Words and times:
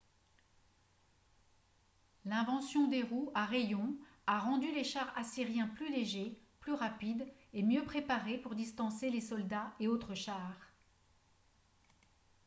l'invention 2.25 2.87
des 2.87 3.03
roues 3.03 3.29
à 3.35 3.45
rayons 3.45 3.95
a 4.25 4.39
rendu 4.39 4.65
les 4.71 4.83
chars 4.83 5.15
assyriens 5.15 5.67
plus 5.67 5.91
légers 5.91 6.39
plus 6.59 6.73
rapides 6.73 7.31
et 7.53 7.61
mieux 7.61 7.83
préparés 7.83 8.39
pour 8.39 8.55
distancer 8.55 9.11
les 9.11 9.21
soldats 9.21 9.75
et 9.79 9.87
autres 9.87 10.15
chars 10.15 10.59